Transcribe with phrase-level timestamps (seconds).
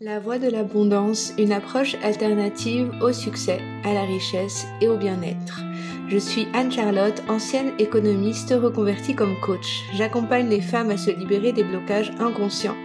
[0.00, 5.62] La voie de l'abondance, une approche alternative au succès, à la richesse et au bien-être.
[6.06, 9.82] Je suis Anne-Charlotte, ancienne économiste reconvertie comme coach.
[9.94, 12.76] J'accompagne les femmes à se libérer des blocages inconscients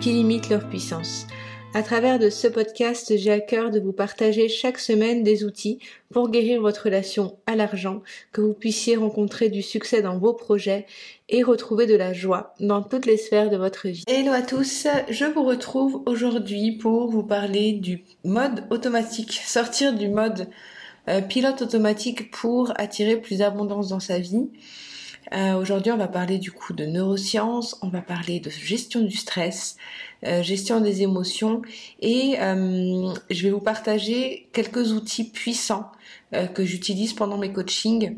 [0.00, 1.26] qui limitent leur puissance.
[1.74, 5.78] À travers de ce podcast, j'ai à cœur de vous partager chaque semaine des outils
[6.12, 10.84] pour guérir votre relation à l'argent, que vous puissiez rencontrer du succès dans vos projets
[11.30, 14.04] et retrouver de la joie dans toutes les sphères de votre vie.
[14.06, 20.08] Hello à tous, je vous retrouve aujourd'hui pour vous parler du mode automatique, sortir du
[20.08, 20.48] mode
[21.08, 24.50] euh, pilote automatique pour attirer plus d'abondance dans sa vie.
[25.32, 29.16] Euh, aujourd'hui, on va parler du coup de neurosciences, on va parler de gestion du
[29.16, 29.76] stress,
[30.26, 31.62] euh, gestion des émotions
[32.00, 35.90] et euh, je vais vous partager quelques outils puissants
[36.54, 38.16] que j'utilise pendant mes coachings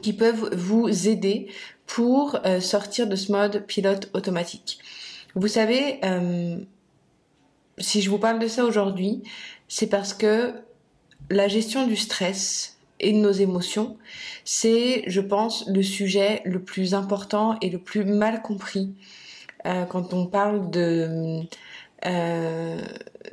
[0.00, 1.48] qui peuvent vous aider
[1.86, 4.78] pour sortir de ce mode pilote automatique.
[5.34, 6.00] Vous savez,
[7.76, 9.22] si je vous parle de ça aujourd'hui,
[9.68, 10.54] c'est parce que
[11.28, 12.71] la gestion du stress,
[13.02, 13.98] et de nos émotions,
[14.44, 18.94] c'est, je pense, le sujet le plus important et le plus mal compris
[19.66, 21.42] euh, quand on parle de
[22.06, 22.80] euh,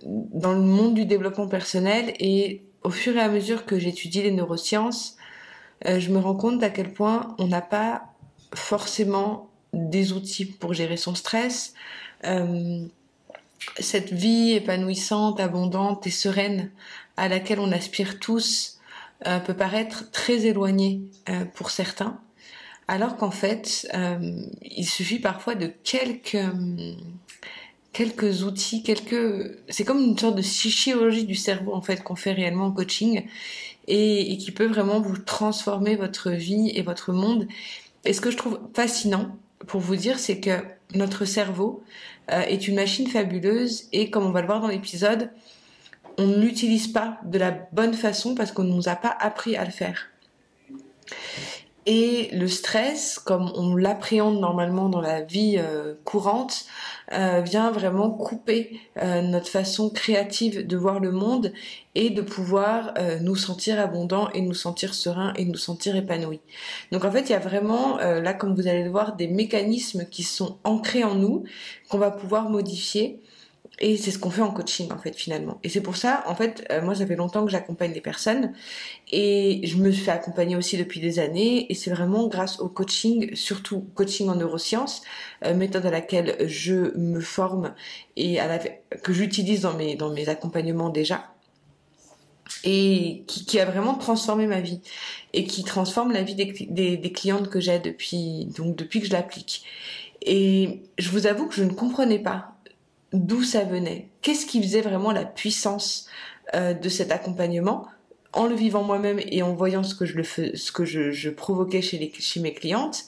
[0.05, 4.31] dans le monde du développement personnel et au fur et à mesure que j'étudie les
[4.31, 5.17] neurosciences,
[5.87, 8.13] euh, je me rends compte à quel point on n'a pas
[8.53, 11.73] forcément des outils pour gérer son stress.
[13.79, 16.71] cette vie épanouissante, abondante et sereine
[17.17, 18.78] à laquelle on aspire tous,
[19.27, 22.21] euh, peut paraître très éloigné euh, pour certains,
[22.87, 26.37] alors qu'en fait, euh, il suffit parfois de quelques
[27.91, 32.31] quelques outils, quelques c'est comme une sorte de chirurgie du cerveau en fait qu'on fait
[32.31, 33.25] réellement en coaching
[33.87, 37.45] et, et, qui peut vraiment vous transformer votre vie et votre monde.
[38.05, 39.35] Et ce que je trouve fascinant
[39.67, 40.61] pour vous dire, c'est que
[40.95, 41.83] notre cerveau
[42.29, 45.31] est une machine fabuleuse et comme on va le voir dans l'épisode,
[46.17, 49.55] on ne l'utilise pas de la bonne façon parce qu'on ne nous a pas appris
[49.55, 50.09] à le faire.
[51.91, 56.65] Et le stress, comme on l'appréhende normalement dans la vie euh, courante,
[57.13, 61.51] euh, vient vraiment couper euh, notre façon créative de voir le monde
[61.95, 66.41] et de pouvoir nous sentir abondants et nous sentir sereins et nous sentir épanouis.
[66.91, 70.05] Donc en fait, il y a vraiment, là comme vous allez le voir, des mécanismes
[70.05, 71.43] qui sont ancrés en nous,
[71.89, 73.19] qu'on va pouvoir modifier
[73.79, 75.59] et c'est ce qu'on fait en coaching en fait finalement.
[75.63, 78.53] Et c'est pour ça, en fait, euh, moi ça fait longtemps que j'accompagne des personnes
[79.11, 81.71] et je me fais accompagner aussi depuis des années.
[81.71, 85.01] Et c'est vraiment grâce au coaching, surtout coaching en neurosciences,
[85.45, 87.73] euh, méthode à laquelle je me forme
[88.17, 91.33] et à la, que j'utilise dans mes dans mes accompagnements déjà
[92.63, 94.81] et qui, a vraiment transformé ma vie
[95.33, 99.07] et qui transforme la vie des, des, des clientes que j'ai depuis donc depuis que
[99.07, 99.63] je l'applique.
[100.21, 102.58] Et je vous avoue que je ne comprenais pas
[103.13, 106.07] d'où ça venait, qu'est-ce qui faisait vraiment la puissance
[106.53, 107.87] euh, de cet accompagnement
[108.33, 111.29] en le vivant moi-même et en voyant ce que je le fais, ce que je,
[111.29, 112.11] provoquais chez
[112.41, 113.05] mes clientes?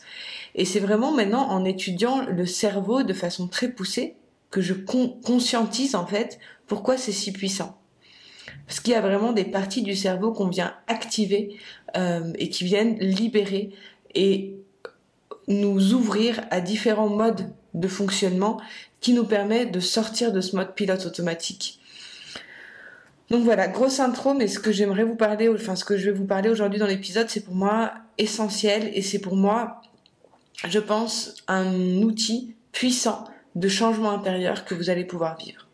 [0.55, 4.15] Et c'est vraiment maintenant en étudiant le cerveau de façon très poussée
[4.49, 7.77] que je conscientise en fait pourquoi c'est si puissant.
[8.67, 11.57] Parce qu'il y a vraiment des parties du cerveau qu'on vient activer
[11.95, 13.71] euh, et qui viennent libérer
[14.13, 14.55] et
[15.47, 18.59] nous ouvrir à différents modes de fonctionnement
[19.01, 21.79] qui nous permet de sortir de ce mode pilote automatique.
[23.29, 26.17] Donc voilà, grosse intro, mais ce que j'aimerais vous parler, enfin ce que je vais
[26.17, 29.81] vous parler aujourd'hui dans l'épisode, c'est pour moi essentiel et c'est pour moi,
[30.67, 33.25] je pense, un outil puissant
[33.55, 35.67] de changement intérieur que vous allez pouvoir vivre.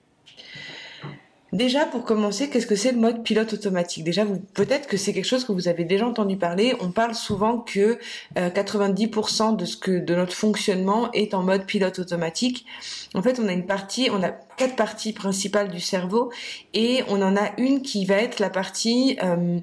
[1.53, 4.03] Déjà, pour commencer, qu'est-ce que c'est le mode pilote automatique?
[4.03, 6.75] Déjà, peut-être que c'est quelque chose que vous avez déjà entendu parler.
[6.81, 7.97] On parle souvent que
[8.35, 12.65] 90% euh, de ce que de notre fonctionnement est en mode pilote automatique.
[13.13, 16.31] En fait, on a une partie, on a quatre parties principales du cerveau
[16.73, 19.59] et on en a une qui va être la partie, euh,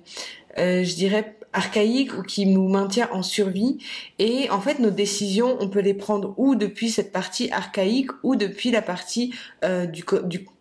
[0.59, 3.79] euh, je dirais archaïque ou qui nous maintient en survie.
[4.19, 8.37] Et en fait, nos décisions, on peut les prendre ou depuis cette partie archaïque ou
[8.37, 9.33] depuis la partie
[9.65, 10.05] euh, du,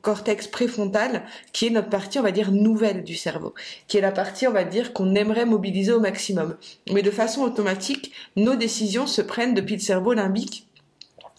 [0.02, 3.53] cortex préfrontal, qui est notre partie, on va dire, nouvelle du cerveau,
[3.88, 6.56] qui est la partie, on va dire, qu'on aimerait mobiliser au maximum.
[6.91, 10.67] Mais de façon automatique, nos décisions se prennent depuis le cerveau limbique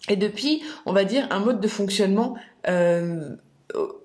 [0.09, 2.35] et depuis, on va dire, un mode de fonctionnement
[2.67, 3.35] euh,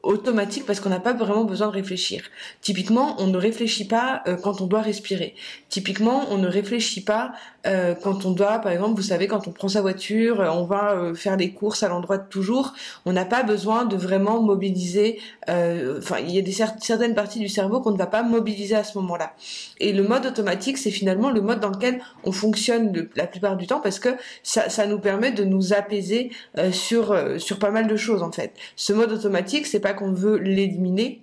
[0.02, 2.22] automatique parce qu'on n'a pas vraiment besoin de réfléchir.
[2.60, 5.34] Typiquement, on ne réfléchit pas euh, quand on doit respirer.
[5.68, 7.32] Typiquement, on ne réfléchit pas
[7.66, 11.12] euh, quand on doit, par exemple, vous savez, quand on prend sa voiture, on va
[11.14, 12.72] faire des courses à l'endroit de toujours.
[13.04, 15.20] On n'a pas besoin de vraiment mobiliser.
[15.48, 18.84] Enfin, il y a des certaines parties du cerveau qu'on ne va pas mobiliser à
[18.84, 19.34] ce moment-là.
[19.78, 23.66] Et le mode automatique, c'est finalement le mode dans lequel on fonctionne la plupart du
[23.66, 24.10] temps parce que
[24.42, 26.30] ça, ça nous permet de nous apaiser
[26.72, 28.54] sur sur pas mal de choses en fait.
[28.76, 31.22] Ce mode automatique, c'est pas qu'on veut l'éliminer,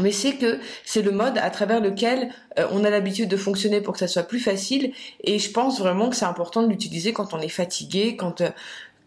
[0.00, 3.80] mais c'est que c'est le mode à travers lequel euh, on a l'habitude de fonctionner
[3.80, 4.92] pour que ça soit plus facile.
[5.24, 8.50] Et je pense vraiment que c'est important de l'utiliser quand on est fatigué, quand euh,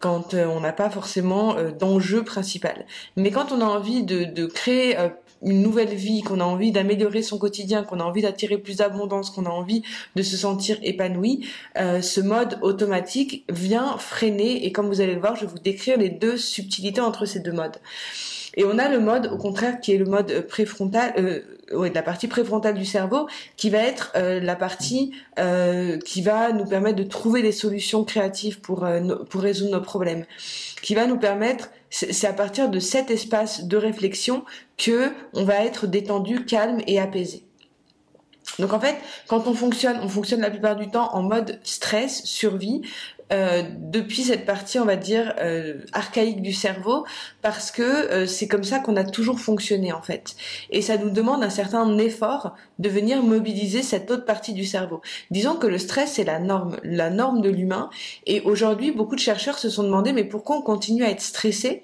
[0.00, 2.86] quand euh, on n'a pas forcément d'enjeu principal.
[3.16, 4.96] Mais quand on a envie de, de créer
[5.42, 9.30] une nouvelle vie, qu'on a envie d'améliorer son quotidien, qu'on a envie d'attirer plus d'abondance,
[9.30, 9.82] qu'on a envie
[10.16, 11.46] de se sentir épanoui,
[11.76, 14.64] ce mode automatique vient freiner.
[14.66, 17.40] Et comme vous allez le voir, je vais vous décrire les deux subtilités entre ces
[17.40, 17.78] deux modes.
[18.54, 21.40] Et on a le mode, au contraire, qui est le mode euh, préfrontal, euh,
[21.72, 26.52] ouais, la partie préfrontale du cerveau, qui va être euh, la partie euh, qui va
[26.52, 28.86] nous permettre de trouver des solutions créatives pour
[29.30, 30.26] pour résoudre nos problèmes,
[30.82, 34.44] qui va nous permettre, c'est à partir de cet espace de réflexion
[34.78, 37.44] que on va être détendu, calme et apaisé.
[38.58, 38.96] Donc en fait,
[39.28, 42.82] quand on fonctionne, on fonctionne la plupart du temps en mode stress, survie,
[43.32, 47.06] euh, depuis cette partie, on va dire, euh, archaïque du cerveau,
[47.40, 50.36] parce que euh, c'est comme ça qu'on a toujours fonctionné en fait.
[50.70, 55.00] Et ça nous demande un certain effort de venir mobiliser cette autre partie du cerveau.
[55.30, 57.88] Disons que le stress c'est la norme, la norme de l'humain.
[58.26, 61.82] Et aujourd'hui, beaucoup de chercheurs se sont demandé, mais pourquoi on continue à être stressé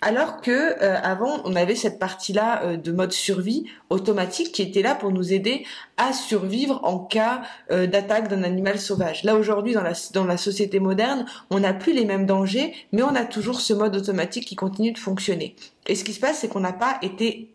[0.00, 4.82] alors que euh, avant on avait cette partie-là euh, de mode survie automatique qui était
[4.82, 5.64] là pour nous aider
[5.96, 9.24] à survivre en cas euh, d'attaque d'un animal sauvage.
[9.24, 13.02] Là aujourd'hui dans la dans la société moderne, on n'a plus les mêmes dangers, mais
[13.02, 15.56] on a toujours ce mode automatique qui continue de fonctionner.
[15.88, 17.50] Et ce qui se passe, c'est qu'on n'a pas été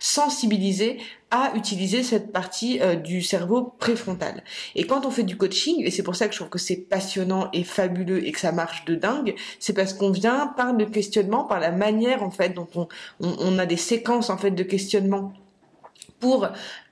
[0.00, 0.98] sensibilisé
[1.32, 4.44] à utiliser cette partie euh, du cerveau préfrontal.
[4.74, 6.76] Et quand on fait du coaching, et c'est pour ça que je trouve que c'est
[6.76, 10.84] passionnant et fabuleux et que ça marche de dingue, c'est parce qu'on vient par le
[10.84, 12.86] questionnement, par la manière en fait dont on,
[13.20, 15.32] on, a des séquences en fait de questionnement
[16.20, 16.48] pour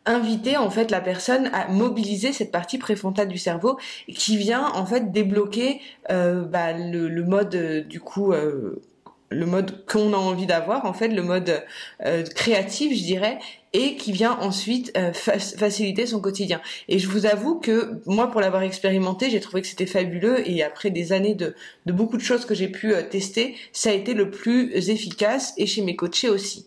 [0.06, 3.78] inviter en fait la personne à mobiliser cette partie préfrontale du cerveau
[4.08, 8.80] qui vient en fait débloquer euh, bah, le, le, mode euh, du coup euh,
[9.30, 11.64] le mode qu'on a envie d'avoir en fait le mode
[12.04, 13.38] euh, créatif je dirais
[13.72, 16.60] et qui vient ensuite euh, faciliter son quotidien.
[16.88, 20.64] Et je vous avoue que moi pour l'avoir expérimenté j'ai trouvé que c'était fabuleux et
[20.64, 21.54] après des années de,
[21.86, 25.54] de beaucoup de choses que j'ai pu euh, tester ça a été le plus efficace
[25.56, 26.66] et chez mes coachés aussi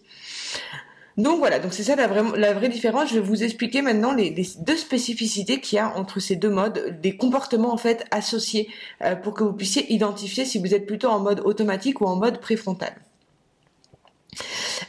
[1.18, 2.07] donc voilà, donc c'est ça la
[2.54, 3.10] vraie, différence.
[3.10, 6.98] Je vais vous expliquer maintenant les, deux spécificités qu'il y a entre ces deux modes,
[7.01, 8.69] des comportements en fait associés
[9.04, 12.15] euh, pour que vous puissiez identifier si vous êtes plutôt en mode automatique ou en
[12.15, 12.94] mode préfrontal.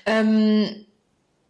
[0.08, 0.66] Euh,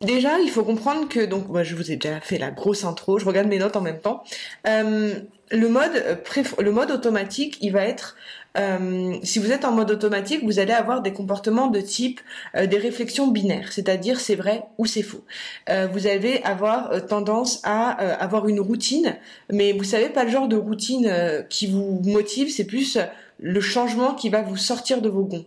[0.00, 3.18] déjà, il faut comprendre que donc moi je vous ai déjà fait la grosse intro,
[3.18, 4.24] je regarde mes notes en même temps.
[4.66, 5.14] Euh,
[5.52, 6.20] le mode
[6.58, 8.16] le mode automatique, il va être
[8.56, 12.20] euh, si vous êtes en mode automatique, vous allez avoir des comportements de type
[12.54, 15.24] euh, des réflexions binaires, c'est-à-dire c'est vrai ou c'est faux.
[15.68, 19.16] Euh, vous allez avoir tendance à avoir une routine,
[19.52, 21.10] mais vous savez pas le genre de routine
[21.48, 22.98] qui vous motive, c'est plus
[23.40, 25.46] le changement qui va vous sortir de vos gonds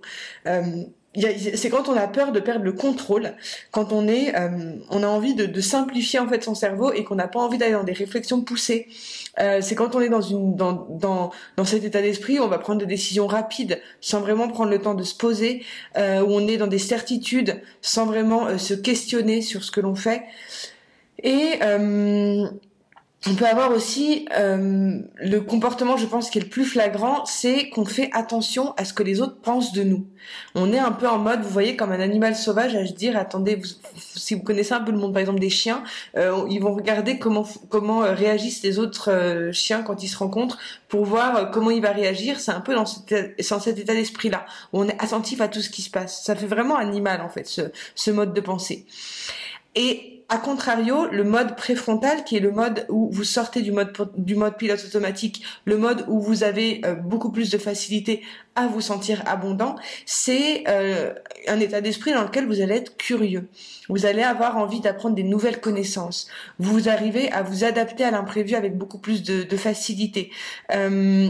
[1.55, 3.33] c'est quand on a peur de perdre le contrôle,
[3.71, 7.03] quand on est, euh, on a envie de, de, simplifier en fait son cerveau et
[7.03, 8.87] qu'on n'a pas envie d'aller dans des réflexions poussées.
[9.39, 12.47] Euh, c'est quand on est dans une dans dans dans cet état d'esprit où on
[12.47, 15.63] va prendre des décisions rapides sans vraiment prendre le temps de se poser,
[15.97, 19.81] euh, où on est dans des certitudes sans vraiment euh, se questionner sur ce que
[19.81, 20.23] l'on fait.
[21.25, 22.47] Euh,
[23.25, 27.69] on peut avoir aussi euh, le comportement, je pense, qui est le plus flagrant, c'est
[27.69, 30.05] qu'on fait attention à ce que les autres pensent de nous.
[30.53, 33.17] On est un peu en mode, vous voyez, comme un animal sauvage à se dire,
[33.17, 33.59] attendez,
[33.95, 35.83] si vous connaissez un peu le monde, par exemple, des chiens,
[36.15, 40.59] euh, ils vont regarder comment comment euh, réagissent les autres chiens quand ils se rencontrent
[40.87, 42.39] pour voir comment il va réagir.
[42.39, 43.13] C'est un peu dans cet,
[43.49, 46.23] dans cet état d'esprit-là, où on est attentif à tout ce qui se passe.
[46.23, 47.61] Ça fait vraiment animal, en fait, ce,
[47.95, 48.85] ce mode de pensée.
[49.77, 53.93] Et a contrario, le mode préfrontal, qui est le mode où vous sortez du mode
[54.17, 58.23] du mode pilote automatique, le mode où vous avez euh, beaucoup plus de facilité
[58.55, 61.13] à vous sentir abondant, c'est euh,
[61.47, 63.47] un état d'esprit dans lequel vous allez être curieux.
[63.87, 66.27] Vous allez avoir envie d'apprendre des nouvelles connaissances.
[66.59, 70.31] Vous arrivez à vous adapter à l'imprévu avec beaucoup plus de, de facilité.
[70.73, 71.29] Euh,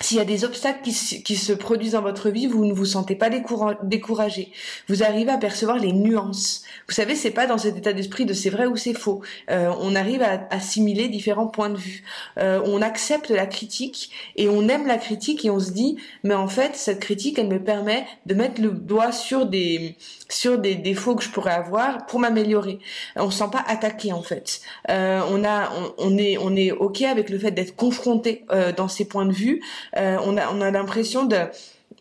[0.00, 3.14] s'il y a des obstacles qui, se produisent dans votre vie, vous ne vous sentez
[3.14, 4.52] pas découragé.
[4.88, 6.64] Vous arrivez à percevoir les nuances.
[6.86, 9.22] Vous savez, c'est pas dans cet état d'esprit de c'est vrai ou c'est faux.
[9.50, 12.04] Euh, on arrive à assimiler différents points de vue.
[12.36, 16.34] Euh, on accepte la critique et on aime la critique et on se dit, mais
[16.34, 19.96] en fait, cette critique, elle me permet de mettre le doigt sur des
[20.28, 22.80] sur des défauts que je pourrais avoir pour m'améliorer.
[23.14, 24.60] On se sent pas attaqué en fait.
[24.90, 28.44] Euh, on a, on, est, on est ok avec le fait d'être confronté
[28.76, 29.62] dans ces points de vue.
[29.96, 31.48] Euh, on a, on a l'impression de,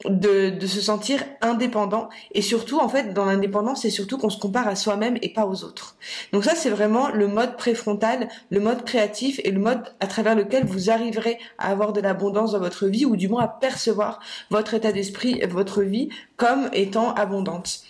[0.04, 2.10] de, se sentir indépendant.
[2.34, 5.46] Et surtout en fait dans l'indépendance c'est surtout qu'on se compare à soi-même et pas
[5.46, 5.96] aux autres.
[6.34, 10.36] Donc ça c'est vraiment le mode préfrontal le mode créatif et le mode à travers
[10.36, 14.20] lequel vous arriverez à avoir de l'abondance dans votre vie ou du moins à percevoir
[14.50, 17.82] votre état d'esprit votre vie comme étant abondante.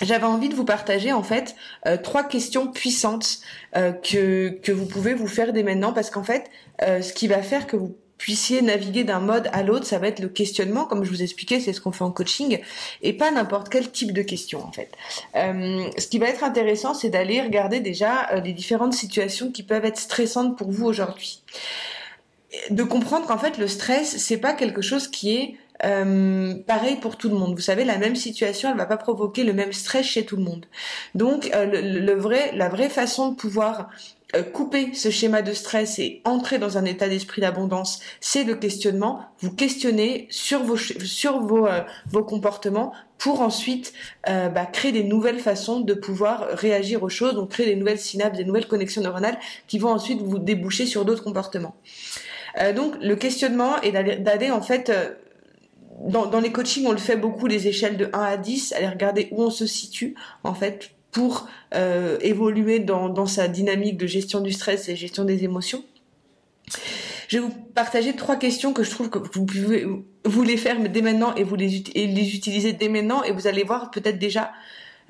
[0.00, 1.56] J'avais envie de vous partager en fait
[1.86, 3.38] euh, trois questions puissantes
[3.76, 7.42] euh, que que vous pouvez vous faire dès maintenant parce qu'en fait ce qui va
[7.42, 11.04] faire que vous puissiez naviguer d'un mode à l'autre, ça va être le questionnement, comme
[11.04, 12.58] je vous expliquais, c'est ce qu'on fait en coaching,
[13.00, 14.90] et pas n'importe quel type de question en fait.
[15.36, 19.62] Euh, ce qui va être intéressant, c'est d'aller regarder déjà euh, les différentes situations qui
[19.62, 21.42] peuvent être stressantes pour vous aujourd'hui.
[22.70, 27.16] De comprendre qu'en fait le stress, c'est pas quelque chose qui est euh, pareil pour
[27.16, 27.54] tout le monde.
[27.54, 30.42] Vous savez, la même situation, elle va pas provoquer le même stress chez tout le
[30.42, 30.66] monde.
[31.14, 33.90] Donc, le, vrai, la vraie façon de pouvoir
[34.52, 39.20] couper ce schéma de stress et entrer dans un état d'esprit d'abondance, c'est le questionnement.
[39.40, 41.80] Vous questionnez sur vos sur vos euh,
[42.10, 43.94] vos comportements pour ensuite
[44.28, 47.98] euh, bah, créer des nouvelles façons de pouvoir réagir aux choses, donc créer des nouvelles
[47.98, 51.76] synapses, des nouvelles connexions neuronales qui vont ensuite vous déboucher sur d'autres comportements.
[52.76, 54.92] donc le questionnement est d'aller en fait
[56.00, 58.88] dans, dans, les coachings, on le fait beaucoup, les échelles de 1 à 10, aller
[58.88, 64.40] regarder où on se situe, en fait, pour euh, évoluer dans, sa dynamique de gestion
[64.40, 65.84] du stress et gestion des émotions.
[67.28, 69.86] Je vais vous partager trois questions que je trouve que vous pouvez
[70.24, 73.64] vous les faire dès maintenant et vous les, et utiliser dès maintenant et vous allez
[73.64, 74.52] voir peut-être déjà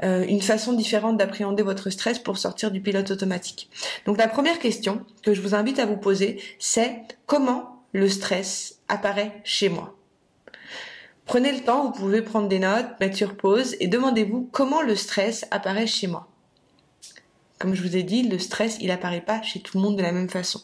[0.05, 3.69] euh, une façon différente d'appréhender votre stress pour sortir du pilote automatique.
[4.07, 8.79] Donc la première question que je vous invite à vous poser, c'est comment le stress
[8.89, 9.98] apparaît chez moi?
[11.29, 14.97] Prenez le temps, vous pouvez prendre des notes, mettre sur pause et demandez-vous comment le
[14.97, 16.27] stress apparaît chez moi.
[17.59, 20.03] Comme je vous ai dit, le stress, il apparaît pas chez tout le monde de
[20.03, 20.63] la même façon.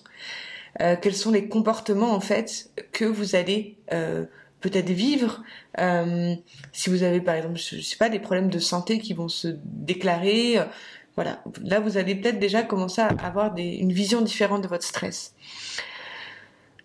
[0.81, 4.25] Euh, quels sont les comportements en fait que vous allez euh,
[4.63, 5.43] peut-être vivre
[5.79, 6.35] euh,
[6.73, 9.49] si vous avez par exemple je sais pas des problèmes de santé qui vont se
[9.63, 10.59] déclarer
[11.15, 15.37] voilà là vous allez peut-être déjà commencer à avoir une vision différente de votre stress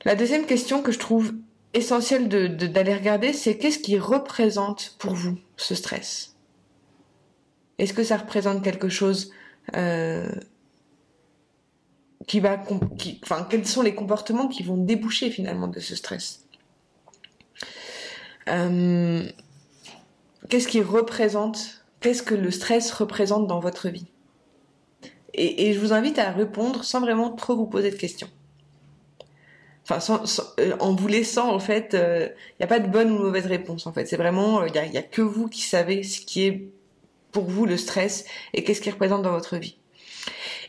[0.05, 1.33] la deuxième question que je trouve
[1.73, 6.35] essentiel d'aller de, d'aller regarder, c'est qu'est-ce qui représente pour vous ce stress?
[7.77, 9.31] Est-ce que ça représente quelque chose
[9.75, 10.31] euh,
[12.27, 12.57] qui va,
[12.97, 16.45] qui, enfin, quels sont les comportements qui vont déboucher finalement de ce stress?
[18.49, 19.29] Euh,
[20.49, 24.07] Qu'est-ce qui représente Qu'est-ce que le stress représente dans votre vie?
[25.35, 28.29] Et je vous invite à répondre sans vraiment trop vous poser de questions
[29.89, 30.24] enfin
[30.60, 32.27] euh, en vous laissant en fait il euh,
[32.60, 34.05] n'y a pas de bonne ou mauvaise réponse en fait.
[34.05, 36.69] C'est vraiment il euh, n'y a, a, que vous qui savez ce qui est
[37.31, 39.77] pour vous le stress et qu'est-ce qu'il représente dans votre vie.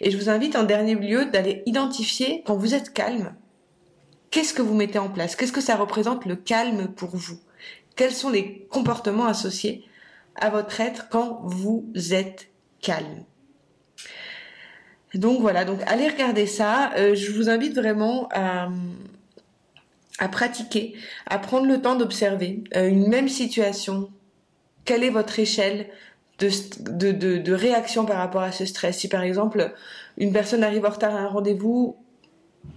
[0.00, 3.34] Et je vous invite en dernier lieu d'aller identifier quand vous êtes calme
[4.30, 5.36] qu'est-ce que vous mettez en place?
[5.36, 7.38] Qu'est-ce que ça représente le calme pour vous?
[7.96, 9.84] Quels sont les comportements associés
[10.36, 12.48] à votre être quand vous êtes
[12.80, 13.24] calme?
[15.14, 16.92] Donc voilà, donc allez regarder ça.
[16.96, 18.68] Euh, je vous invite vraiment à,
[20.20, 20.94] à pratiquer,
[21.26, 24.10] à prendre le temps d'observer euh, une même situation.
[24.84, 25.88] Quelle est votre échelle
[26.38, 26.50] de,
[27.10, 28.98] de, de, réaction par rapport à ce stress?
[28.98, 29.74] Si par exemple
[30.18, 31.96] une personne arrive en retard à un rendez-vous,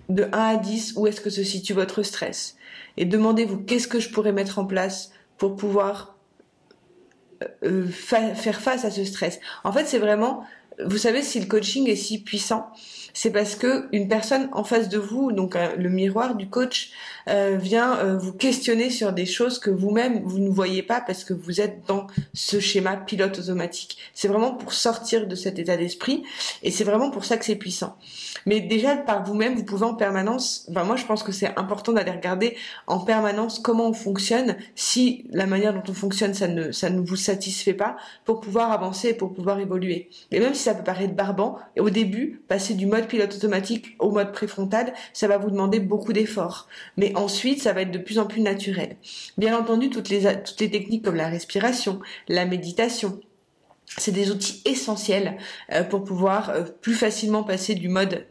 [0.10, 2.56] de 1 à 10, où est-ce que se situe votre stress?
[2.98, 6.18] Et demandez-vous qu'est-ce que je pourrais mettre en place pour pouvoir
[7.64, 9.40] euh, faire face à ce stress?
[9.64, 10.46] En fait, c'est vraiment
[10.86, 12.72] vous savez, si le coaching est si puissant,
[13.14, 16.92] c'est parce que une personne en face de vous, donc euh, le miroir du coach,
[17.30, 21.24] euh, vient euh, vous questionner sur des choses que vous-même vous ne voyez pas parce
[21.24, 23.98] que vous êtes dans ce schéma pilote automatique.
[24.14, 26.24] C'est vraiment pour sortir de cet état d'esprit
[26.64, 27.98] et c'est vraiment pour ça que c'est puissant.
[28.46, 30.66] Mais déjà par vous-même, vous pouvez en permanence.
[30.70, 34.58] Enfin, moi, je pense que c'est important d'aller regarder en permanence comment on fonctionne.
[34.76, 38.72] Si la manière dont on fonctionne, ça ne ça ne vous satisfait pas, pour pouvoir
[38.72, 40.10] avancer, pour pouvoir évoluer.
[40.32, 44.12] Et même ça peut paraître barbant, et au début, passer du mode pilote automatique au
[44.12, 46.68] mode préfrontal, ça va vous demander beaucoup d'efforts.
[46.98, 48.98] Mais ensuite, ça va être de plus en plus naturel.
[49.38, 53.20] Bien entendu, toutes les toutes les techniques comme la respiration, la méditation,
[53.98, 55.38] c'est des outils essentiels
[55.72, 58.26] euh, pour pouvoir euh, plus facilement passer du mode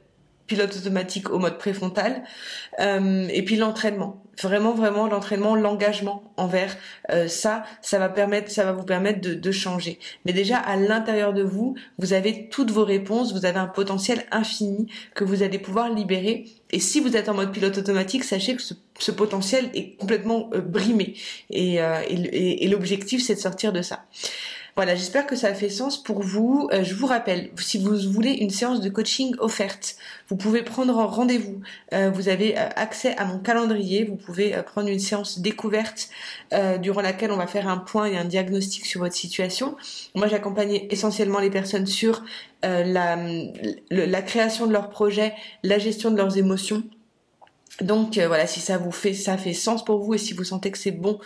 [0.52, 2.22] pilote automatique au mode préfrontal.
[2.78, 6.76] Euh, et puis l'entraînement, vraiment vraiment l'entraînement, l'engagement envers
[7.10, 9.98] euh, ça, ça va permettre, ça va vous permettre de, de changer.
[10.26, 14.26] Mais déjà à l'intérieur de vous, vous avez toutes vos réponses, vous avez un potentiel
[14.30, 16.44] infini que vous allez pouvoir libérer.
[16.70, 20.50] Et si vous êtes en mode pilote automatique, sachez que ce, ce potentiel est complètement
[20.52, 21.14] euh, brimé.
[21.48, 21.76] Et,
[22.08, 24.04] et, et l'objectif, c'est de sortir de ça.
[24.74, 26.68] Voilà, j'espère que ça a fait sens pour vous.
[26.72, 29.96] Euh, je vous rappelle, si vous voulez une séance de coaching offerte,
[30.28, 31.60] vous pouvez prendre rendez-vous.
[31.92, 34.04] Euh, vous avez euh, accès à mon calendrier.
[34.04, 36.08] Vous pouvez prendre une séance découverte
[36.80, 39.76] durant laquelle on va faire un point et un diagnostic sur votre situation.
[40.14, 42.22] Moi, j'accompagne essentiellement les personnes sur
[42.62, 43.18] la,
[43.90, 46.82] la création de leurs projets, la gestion de leurs émotions
[47.80, 50.44] donc euh, voilà, si ça vous fait ça fait sens pour vous et si vous
[50.44, 51.18] sentez que c'est bon,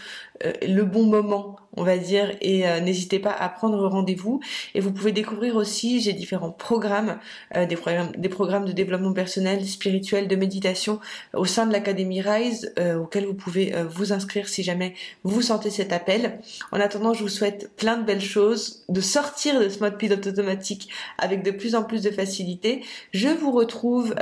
[0.45, 4.41] euh, le bon moment, on va dire, et euh, n'hésitez pas à prendre rendez-vous.
[4.75, 7.19] Et vous pouvez découvrir aussi, j'ai différents programmes,
[7.55, 11.01] des programmes, des programmes de développement personnel, spirituel, de méditation
[11.35, 15.93] au sein de l'académie Rise, auquel vous pouvez vous inscrire si jamais vous sentez cet
[15.93, 16.39] appel.
[16.73, 20.27] En attendant, je vous souhaite plein de belles choses, de sortir de ce mode pilote
[20.27, 20.89] automatique
[21.19, 22.83] avec de plus en plus de facilité.
[23.13, 24.15] Je vous retrouve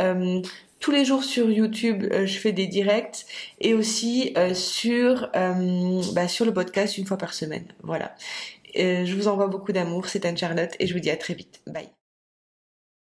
[0.84, 3.24] tous les jours sur YouTube, euh, je fais des directs
[3.58, 7.64] et aussi euh, sur euh, bah, sur le podcast une fois par semaine.
[7.82, 8.14] Voilà.
[8.74, 10.08] je vous envoie beaucoup d'amour.
[10.08, 11.62] C'est Anne Charlotte et je vous dis à très vite.
[11.66, 11.88] Bye.